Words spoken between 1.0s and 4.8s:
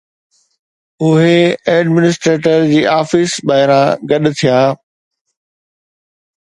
اهي ايڊمنسٽريٽر جي آفيس ٻاهران گڏ ٿيا